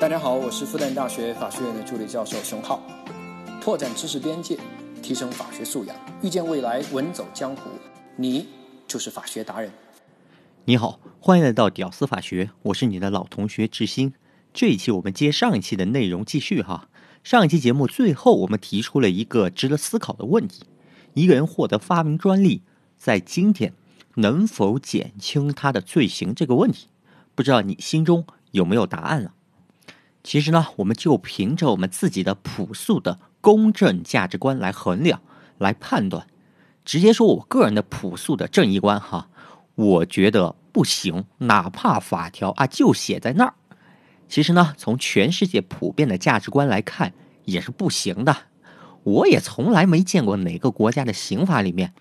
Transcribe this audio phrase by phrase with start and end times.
[0.00, 2.82] 大家好，我是复旦大学法学院的助理教授熊浩，
[3.60, 4.58] 拓展知识边界，
[5.00, 7.70] 提升法学素养，遇见未来，稳走江湖。
[8.16, 8.48] 你
[8.88, 9.70] 就是法学达人。
[10.64, 14.12] 你好，欢迎来到屌丝法学，我是你的老同学志新。
[14.52, 16.88] 这一期我们接上一期的内容继续哈。
[17.22, 20.64] 上一期节目最后我们提出了一个值得思考的问题：
[21.14, 22.62] 一个人获得发明专利，
[22.98, 23.72] 在今天
[24.16, 26.88] 能否减轻他的罪行这个问题？
[27.36, 29.32] 不知道你心中有没有答案了？
[30.24, 35.20] 其实呢，我们就凭着我们自己的朴素的公正价值观来衡量、
[35.58, 36.26] 来判断。
[36.82, 39.28] 直接说我个人的朴素的正义观哈，
[39.74, 41.26] 我觉得不行。
[41.38, 43.54] 哪怕法条啊就写在那儿，
[44.26, 47.12] 其实呢，从全世界普遍的价值观来看，
[47.44, 48.34] 也是不行的。
[49.02, 51.92] 我也从来没见过哪个国家的刑法里面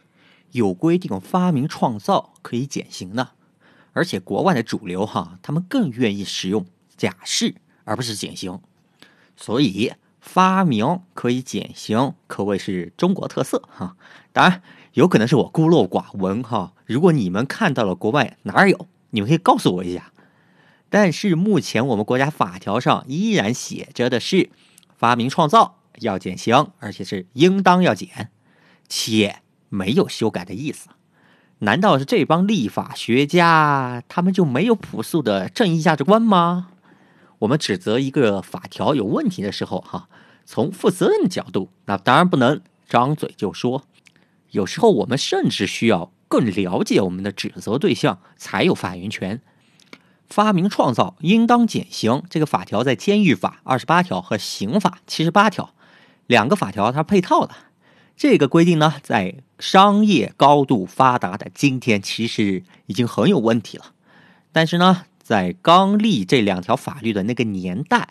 [0.52, 3.32] 有规定发明创造可以减刑的。
[3.92, 8.60] 而且国外的主流哈，他们更愿意使用假释而不是减刑，
[9.36, 13.96] 所以发明可以减刑，可谓是中国特色哈。
[14.32, 14.62] 当然，
[14.94, 16.74] 有可能是我孤陋寡闻哈。
[16.86, 20.12] 如果你们看到了国外哪儿有，你们可以告诉我一下。
[20.90, 24.50] 但是目前我们国家法条上依然写着的是，
[24.96, 28.30] 发明创造要减刑，而且是应当要减，
[28.88, 30.90] 且没有修改的意思。
[31.60, 36.70] 难道是这帮立法学家他们就没有朴素的正义价值观吗？
[37.44, 40.08] 我们指责一个法条有问题的时候，哈，
[40.46, 43.84] 从负责任角度，那当然不能张嘴就说。
[44.52, 49.42] 有时候我们甚至需要更了解我们的指责对象，才有发言权。
[50.30, 55.74] 发明创造应当减刑，这个法条在监狱法二十八条和刑法七十八条
[56.28, 57.54] 两个法条它配套的。
[58.16, 63.88] 这个规定呢，在商业高度发达的今天，其实已经很有问题了。
[64.54, 68.10] 但是呢，在刚立这两条法律的那个年代，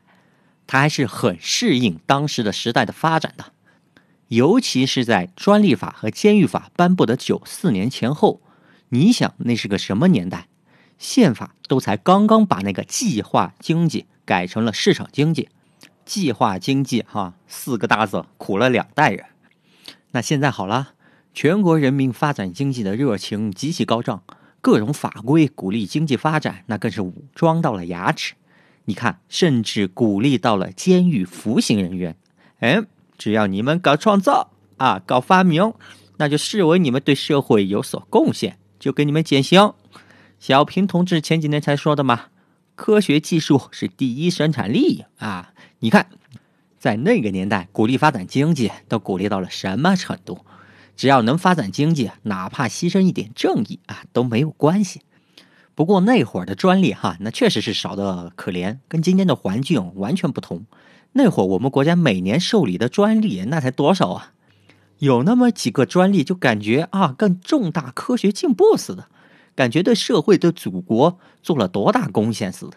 [0.66, 3.52] 它还是很适应当时的时代的发展的。
[4.28, 8.40] 尤其是在专利法和监狱法颁布的九四年前后，
[8.88, 10.48] 你想那是个什么年代？
[10.98, 15.50] 宪法都才刚刚把那个计划经济改成了市场经济。
[16.06, 19.26] 计划经济，哈，四个大字，苦了两代人。
[20.12, 20.94] 那现在好了，
[21.34, 24.22] 全国人民发展经济的热情极其高涨，
[24.62, 28.32] 各种法规鼓励经济发展，那更是武装到了牙齿。
[28.86, 32.16] 你看，甚至鼓励到了监狱服刑人员。
[32.60, 32.80] 哎，
[33.18, 35.74] 只要你们搞创造啊，搞发明，
[36.16, 39.74] 那就视为你们对社会有所贡献，就给你们减刑。
[40.40, 42.28] 小平同志前几年才说的嘛，
[42.74, 45.52] 科学技术是第一生产力啊！
[45.80, 46.06] 你看。
[46.78, 50.44] 在那个年代，鼓励发展经济都鼓励到了什么程度？
[50.96, 55.00] 只要能发展经济，哪怕牺牲一点正义啊都没有关系。
[55.74, 60.64] 不过那会儿的专利哈，那确实是少的可怜，跟今天的环境完全不同。
[61.12, 64.32] 那会儿我们国家每年受理的专利那才多少啊？
[64.98, 69.08] 有那么几个专利，就感觉啊，跟重大科学进步似的，
[69.54, 72.76] 感觉对社会、对祖国做了多大贡献似的。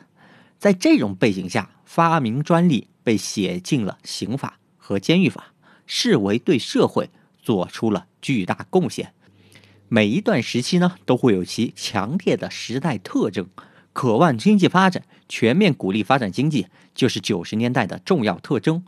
[0.57, 2.87] 在这种背景下，发明专利。
[3.05, 5.53] 被写进了刑法和监狱法，
[5.85, 7.11] 视为对社会
[7.45, 9.13] 做出了巨大贡献。
[9.87, 13.47] 每一段时期呢，都会有其强烈的时代特征。
[13.93, 18.83] 渴望经济发展，全面鼓励发展经济，就是九十年代的重要特征。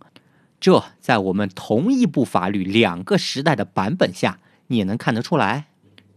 [0.59, 5.68] 这在我们同一部法律两个时代的版本下，你也能看得出来。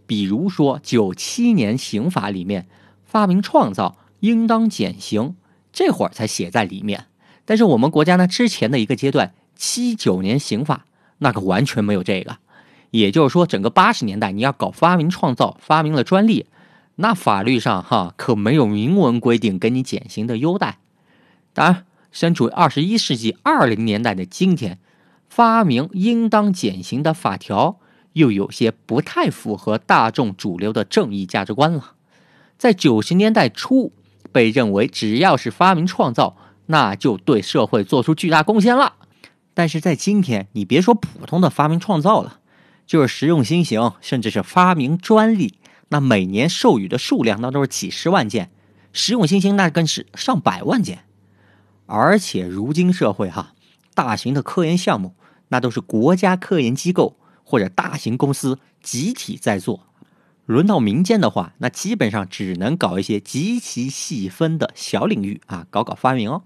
[0.07, 2.67] 比如说，九七年刑法里面，
[3.05, 5.37] 发明创造应当减刑，
[5.73, 7.07] 这会儿才写在里面。
[7.45, 10.87] 但是我们国家呢，之前的一个阶段，七九年刑法
[11.21, 12.37] 那可完全没有这个，
[12.91, 16.47] 也就是说，整个八十年代你要搞发明创造，发明了专利，
[16.97, 20.79] 那法律上哈可没有明文规定给你减刑的优待。
[21.55, 24.79] 当然，身处二十一世纪二零年代的今天，
[25.29, 27.79] 发明应当减刑的法条
[28.15, 31.93] 又有些不太符合大众主流的正义价值观了。
[32.59, 33.93] 在九十年代初，
[34.33, 36.37] 被认为只要是发明创造。
[36.67, 38.93] 那就对社会做出巨大贡献了，
[39.55, 42.41] 但是在今天，你别说普通的发明创造了，
[42.87, 45.55] 就是实用新型，甚至是发明专利，
[45.89, 48.51] 那每年授予的数量那都是几十万件，
[48.93, 51.05] 实用新型那更是上百万件。
[51.87, 53.55] 而且如今社会哈，
[53.95, 55.15] 大型的科研项目
[55.49, 59.87] 那都是国家科研机构或者大型公司集体在做，
[60.47, 66.45] 轮到民间的话，那基本上只能搞一些极其细分的小领域啊，搞搞发明哦。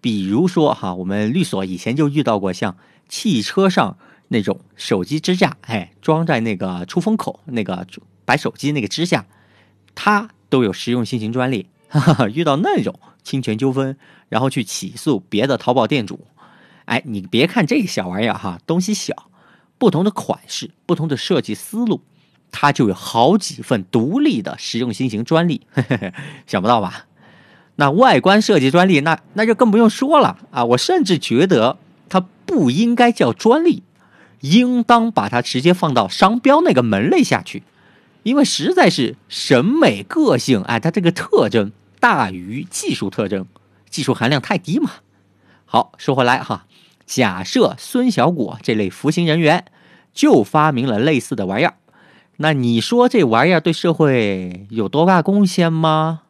[0.00, 2.76] 比如说哈，我们律所以前就遇到过像
[3.08, 3.96] 汽车上
[4.28, 7.86] 那种手机支架，哎，装在那个出风口那个
[8.24, 9.26] 摆手机那个支架，
[9.94, 11.68] 它都有实用新型专利。
[11.90, 13.96] 哈哈，遇到那种侵权纠纷，
[14.28, 16.26] 然后去起诉别的淘宝店主。
[16.84, 19.30] 哎，你别看这个小玩意儿哈，东西小，
[19.78, 22.02] 不同的款式，不同的设计思路，
[22.50, 25.66] 它就有好几份独立的实用新型专利，
[26.46, 27.06] 想不到吧？
[27.80, 30.64] 那外观设计专利，那那就更不用说了啊！
[30.64, 31.78] 我甚至觉得
[32.08, 33.84] 它不应该叫专利，
[34.40, 37.62] 应当把它直接放到商标那个门类下去，
[38.24, 41.70] 因为实在是审美个性，哎，它这个特征
[42.00, 43.46] 大于技术特征，
[43.88, 44.90] 技术含量太低嘛。
[45.64, 46.66] 好，说回来哈。
[47.06, 49.66] 假设孙小果这类服刑人员
[50.12, 51.74] 就发明了类似的玩意儿，
[52.38, 56.22] 那你说这玩意儿对社会有多大贡献吗？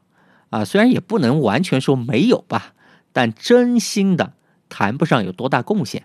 [0.51, 2.75] 啊，虽然也不能完全说没有吧，
[3.13, 4.33] 但真心的
[4.69, 6.05] 谈不上有多大贡献。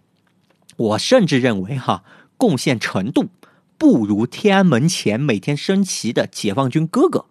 [0.76, 2.04] 我甚至认为哈，
[2.38, 3.30] 贡献程度
[3.78, 7.26] 不如天安门前每天升旗的解放军哥哥。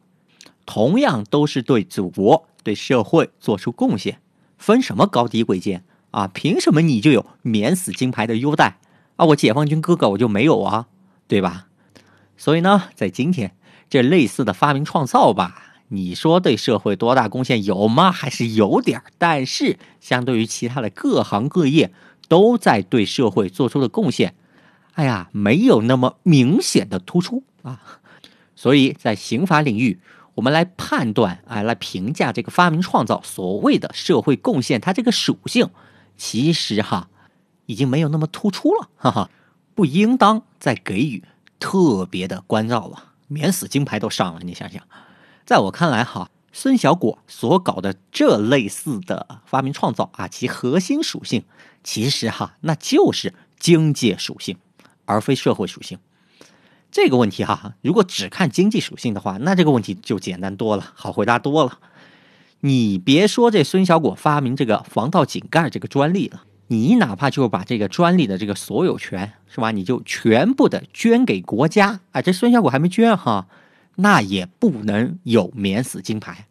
[0.64, 4.20] 同样都是对祖国、对社会做出贡献，
[4.56, 5.84] 分什么高低贵贱？
[6.12, 8.78] 啊，凭什么你就有免死金牌的优待
[9.16, 9.26] 啊？
[9.26, 10.86] 我解放军哥哥我就没有啊，
[11.26, 11.66] 对吧？
[12.36, 13.56] 所以呢，在今天
[13.90, 18.10] 这类似的发明创造吧，你说对社会多大贡献有吗？
[18.10, 21.92] 还是有点，但是相对于其他的各行各业
[22.28, 24.34] 都在对社会做出的贡献，
[24.94, 28.00] 哎呀，没有那么明显的突出啊。
[28.56, 30.00] 所以在刑法领域。
[30.34, 35.68] 我们来判断，哎，来评价这个发明创造所谓的社会贡献，它这个属性，
[36.16, 37.10] 其实哈，
[37.66, 39.30] 已经没有那么突出了，哈哈，
[39.74, 41.22] 不应当再给予
[41.60, 44.82] 特别的关照了，免死金牌都上了，你想想，
[45.44, 51.44] 在我看来哈，孙小果所搞的这类似的发明创造啊，其核心属性
[51.82, 54.56] 其实哈，那就是经济属性，
[55.04, 55.98] 而非社会属性。
[56.90, 61.78] 这个问题哈，如果只看经济属性的话，那这个问题就简单多了，好回答多了。
[62.60, 73.48] 你别说这孙小果发明这个防盗井盖这个专利了，你哪怕就把这个专利的这个所有权是吧，你就全部的捐给国家啊，这孙小果还没捐哈，
[73.96, 76.46] 那也不能有免死金牌。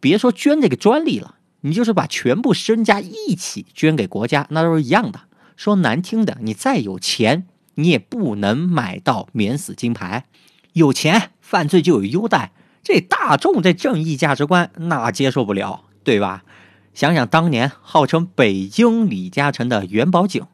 [0.00, 5.22] 别说捐这个专利了，你就是把全部身家一起捐给国家，那都是一样的。
[5.56, 7.46] 说难听的，你再有钱。
[7.80, 10.24] 你也不能买到免死金牌，
[10.72, 12.50] 有钱犯罪就有优待，
[12.82, 16.42] 这大众这正义价值观那接受不了，对吧？
[16.92, 20.44] 想想当年号称北京李嘉诚的元宝井，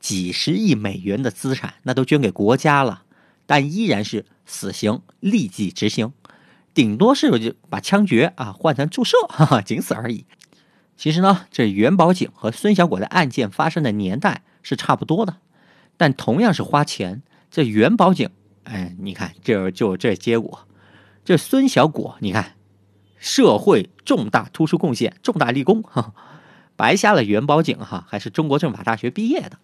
[0.00, 3.04] 几十亿美元的资产那都捐给国家了，
[3.46, 6.12] 但依然是死刑立即执行，
[6.72, 10.26] 顶多是就把枪决啊换成注射， 哈哈，仅此而已。
[10.96, 15.38] 其实呢，这元宝井和孙小果的案件发生的年代是差不多的。
[15.96, 18.30] 但同样是花钱，这元宝井，
[18.64, 20.66] 哎，你看这就这结果，
[21.24, 22.54] 这孙小果，你看
[23.18, 26.12] 社会重大突出贡献，重大立功，哈，
[26.76, 29.58] 白瞎了元宝井哈，还是中国政法大学毕业的，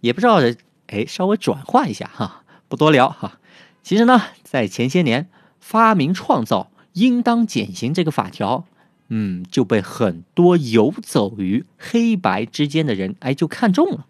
[0.00, 0.40] 也不知道
[0.88, 3.38] 哎，稍微转换一下哈，不多聊哈。
[3.82, 5.28] 其实呢，在前些年
[5.60, 8.64] 发明创造应当减刑这个法条，
[9.08, 14.06] 嗯，就被很多游走于黑白之间的人哎就看中了。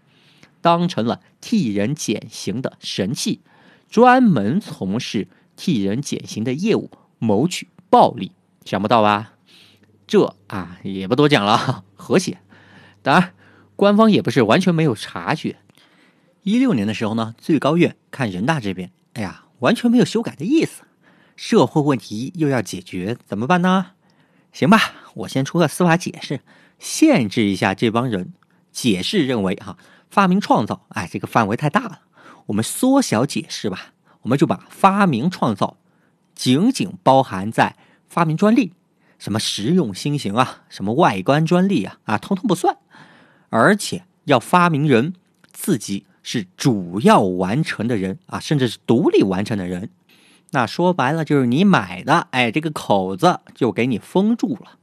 [0.60, 3.40] 当成了替人减刑的神器，
[3.90, 5.26] 专门从事
[5.56, 8.32] 替人减刑的业务，谋取暴利。
[8.64, 9.32] 想不到吧？
[10.06, 12.38] 这啊也不多讲了，和谐。
[13.02, 13.32] 当然，
[13.74, 15.56] 官方也不是完全没有察觉。
[16.42, 20.82] 一六年的时候呢，最高院看人大这边，哎呀，完全没有修改的意思。
[21.34, 23.92] 社会问题又要解决，怎么办呢？
[24.52, 24.78] 行吧，
[25.14, 26.40] 我先出个司法解释，
[26.78, 28.32] 限制一下这帮人。
[28.70, 29.76] 解释认为，哈。
[30.10, 32.00] 发明创造，哎，这个范围太大了，
[32.44, 33.94] 我们缩小解释吧。
[34.20, 35.78] 我们就把发明创造
[36.34, 37.76] 仅仅包含在
[38.10, 38.74] 发明专利，
[39.18, 42.76] 什么实用新型啊，什么外观专利啊，啊，通通不算。
[43.48, 45.14] 而且要发明人
[45.50, 49.90] 自己是主要完成的人啊，甚至是独立完成的人。
[50.50, 54.78] 那说白了就是你买的，哎，这个口子就给你封住了。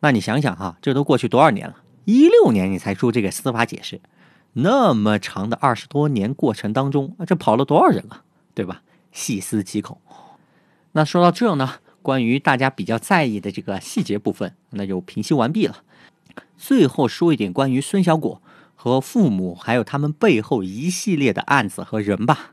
[0.00, 1.76] 那你想想哈，这都过去多少年了？
[2.04, 4.00] 一六年你才出这个司法解释。
[4.54, 8.22] 那么长的二十多年过程当中，这跑了多少人了？
[8.54, 8.82] 对吧？
[9.12, 9.98] 细思极恐。
[10.92, 15.76] 那说到这呢，关于大家比较在意的这个细节部分，那就平息完毕了。
[16.58, 18.42] 最后说一点关于孙小果
[18.82, 22.52] 和父母，还有他们背后一系列的案子和人吧。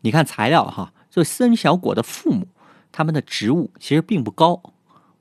[0.00, 2.48] 你看材料哈，这孙小果的父母，
[2.90, 4.72] 他们的职务其实并不高。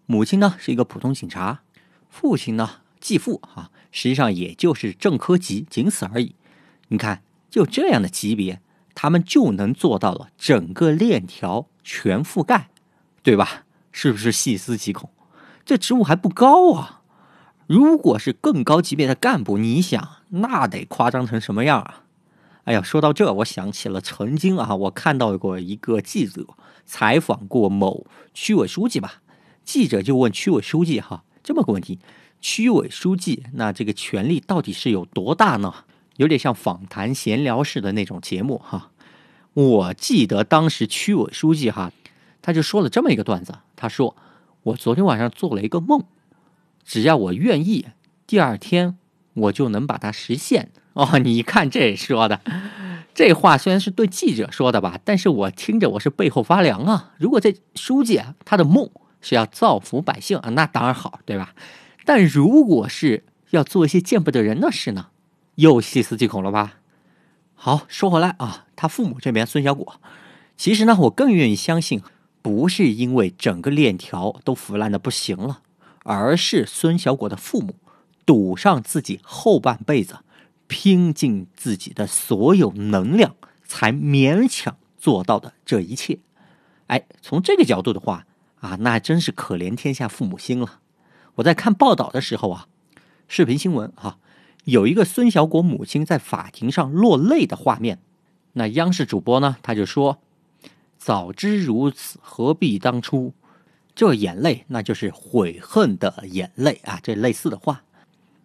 [0.06, 1.64] 母亲呢是一个普通警察，
[2.10, 3.72] 父亲呢继父哈。
[3.92, 6.34] 实际上也就是正科级，仅此而已。
[6.88, 8.62] 你看，就这样的级别，
[8.96, 12.70] 他们就能做到了整个链条全覆盖，
[13.22, 13.66] 对吧？
[13.92, 15.10] 是不是细思极恐？
[15.66, 16.97] 这职务还不高啊。
[17.68, 22.04] 如果是更高级别的干部，你想那得夸张成什么样啊？
[22.64, 26.48] 哎呀，说到这，我想起了曾经啊，我看到过一个记者
[26.86, 29.22] 采访过某区委书记吧。
[29.64, 32.00] 记者就问区委书记哈这么个问题：
[32.40, 35.74] 区委书记那这个权力到底是有多大呢？
[36.16, 38.92] 有点像访谈闲聊式的那种节目哈。
[39.54, 41.92] 我记得当时区委书记哈，
[42.42, 44.16] 他就说了这么一个段子，他说
[44.64, 46.04] ：“我昨天晚上做了一个梦，
[46.88, 47.88] 只要我愿意，
[48.26, 48.98] 第二天
[49.34, 52.40] 我就能把它实现。”哦， 你看这说的，
[53.14, 57.14] 这话虽然是对记者说的吧，但是我听着我是背后发凉啊。
[57.20, 58.90] 如果这书记啊，他的梦
[59.20, 61.54] 是要造福百姓啊，那当然好，对吧？
[62.06, 65.08] 但如果是要做一些见不得人的事呢，
[65.56, 66.78] 又细思极恐了吧？
[67.54, 70.00] 好，说回来啊，他父母这边孙小果，
[70.56, 72.02] 其实呢，我更愿意相信，
[72.42, 75.60] 不是因为整个链条都腐烂的不行了，
[76.08, 77.76] 而是孙小果的父母
[78.26, 80.20] 赌上自己后半辈子。
[80.70, 86.20] 拼尽自己的所有能量，才勉强做到的这一切。
[86.88, 88.26] 哎，从这个角度的话
[88.60, 90.80] 啊，那真是可怜天下父母心了。
[91.36, 92.68] 我在看报道的时候啊，
[93.30, 94.18] 视频新闻啊，
[94.66, 98.00] 有一个孙小果母亲在法庭上落泪的画面。
[98.52, 100.18] 那央视主播呢，他就说
[101.00, 103.34] ：“早知如此，何必当初？”
[103.98, 107.00] 这眼泪，那就是悔恨的眼泪啊！
[107.02, 107.82] 这类似的话，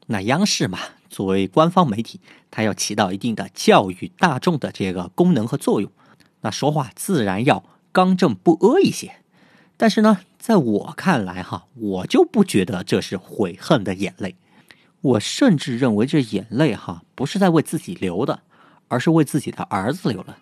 [0.06, 0.78] 那央视嘛。
[1.10, 5.92] 作为官方媒体，它要起到一定的教育大众的这个功能和作用，
[6.40, 9.16] 那说话自然要刚正不阿一些。
[9.76, 14.34] 但是呢，在我看来哈，我就不觉得这是悔恨的眼泪，
[15.02, 18.40] 我甚至认为这眼泪哈不是在为自己流的，
[18.88, 20.38] 而是为自己的儿子流了。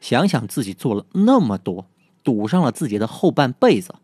[0.00, 1.86] 想想自己做了那么多，
[2.24, 3.94] 赌上了自己的后半辈子，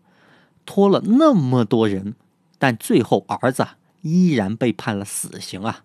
[0.67, 2.15] 拖了那么多人，
[2.59, 3.67] 但最后儿子
[4.03, 5.85] 依然被判了死刑啊！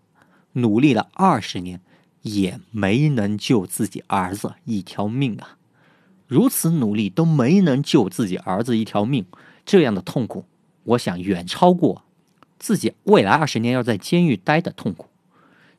[0.53, 1.81] 努力了二十年，
[2.21, 5.57] 也没能救自己儿子一条命啊！
[6.27, 9.25] 如此努力都没能救自己儿子一条命，
[9.65, 10.45] 这样的痛苦，
[10.83, 12.03] 我想远超过
[12.57, 15.07] 自己未来二十年要在监狱待的痛苦。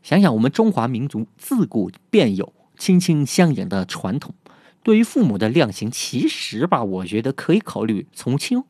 [0.03, 4.35] 想想我们中华民族自古便有亲亲相隐的传统，
[4.83, 8.65] 对于父母的量刑，其实吧，我觉得可以考虑从轻，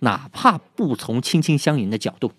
[0.00, 2.32] 哪怕不从亲亲相迎的角度，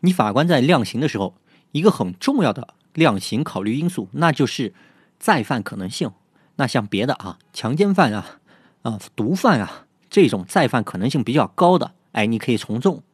[0.00, 1.34] 你法官在量刑的时候。
[1.72, 4.74] 一个很重要的量刑考虑因素，那就是
[5.20, 6.10] 再犯可能性。
[6.56, 8.40] 那像别的啊，强奸犯啊、
[8.82, 13.04] 啊毒贩啊这种再犯可能性比较高的，哎，你可以从重。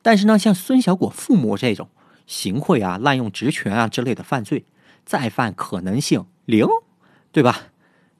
[0.00, 1.90] 但是呢，像孙小果父母这种
[2.26, 4.64] 行贿啊、滥用职权啊之类的犯罪，
[5.04, 6.66] 再犯可能性零，
[7.30, 7.64] 对吧？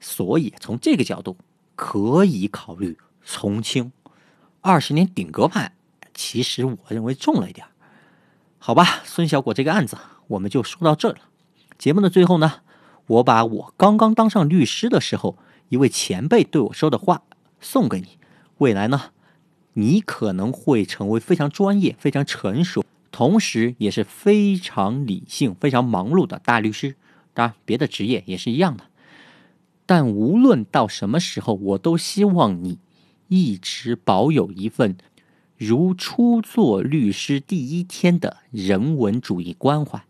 [0.01, 1.37] 所以从这个角度
[1.75, 3.93] 可以考虑从轻，
[4.61, 5.73] 二十年顶格判，
[6.15, 7.67] 其实我认为重了一点。
[8.59, 11.19] 好吧，孙小果这个案子我们就说到这了。
[11.79, 12.61] 节目的最后呢，
[13.07, 15.39] 我把我刚刚当上律师的时候
[15.69, 17.23] 一位前辈对我说的话
[17.61, 18.19] 送给你。
[18.59, 19.13] 未来呢，
[19.75, 26.97] 你可能会成为非常专业、非常成熟，同时也是非常理性、非常忙碌的大律师。
[27.33, 28.88] 当然，别的职业也是一样的。
[29.89, 32.79] 但无论到什么时候，我都希望你
[33.29, 34.99] 一直保有一份。
[35.57, 40.05] 如初做律师第一天的人文主义关怀，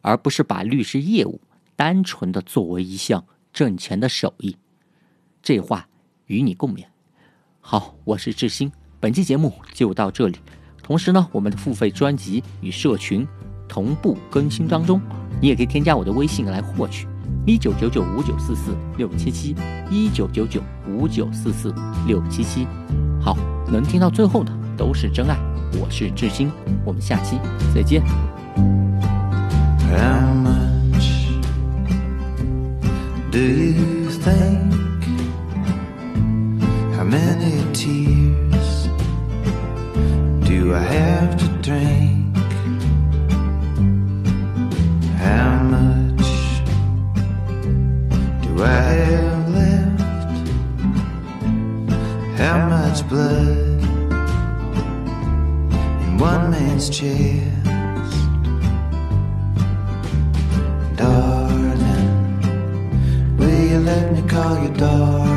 [0.00, 1.38] 而不是把律师业务
[1.76, 4.56] 单纯的作为一项挣钱的手艺。
[5.42, 5.86] 这话
[6.24, 6.86] 与你共勉。
[7.60, 10.38] 好，我是志新，本期节目就到这里。
[10.82, 13.28] 同时呢，我们的付费专辑与社群
[13.68, 14.98] 同步更新当中，
[15.42, 17.06] 你也可以添加我的微信来获取。
[17.50, 19.56] 一九九九五九四四六七七，
[19.90, 21.74] 一九九九五九四四
[22.06, 22.64] 六七七。
[23.20, 24.52] 好，能听到最后的。
[24.76, 25.36] 都是真爱，
[25.80, 26.48] 我是志新，
[26.84, 27.40] 我们下期
[27.74, 28.02] 再见。
[29.90, 31.26] How much
[33.32, 34.72] do you think?
[36.96, 38.86] How many tears
[40.44, 42.19] do I have to drink?
[53.10, 53.80] Blood?
[56.20, 57.40] one man's chest.
[60.94, 62.06] Darling,
[63.36, 65.29] will you let me call you darling?